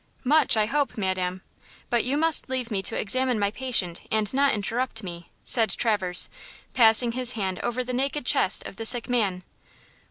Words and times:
"Much, 0.23 0.57
I 0.57 0.65
hope, 0.65 0.97
madam, 0.97 1.43
but 1.91 2.03
you 2.03 2.17
must 2.17 2.49
leave 2.49 2.71
me 2.71 2.81
to 2.81 2.97
examine 2.99 3.37
my 3.37 3.51
patient 3.51 4.01
and 4.11 4.33
not 4.33 4.51
interrupt 4.51 5.03
me," 5.03 5.29
said 5.43 5.69
Traverse, 5.69 6.27
passing 6.73 7.11
his 7.11 7.33
hand 7.33 7.59
over 7.59 7.83
the 7.83 7.93
naked 7.93 8.25
chest 8.25 8.65
of 8.65 8.77
the 8.77 8.85
sick 8.85 9.07
man. 9.07 9.43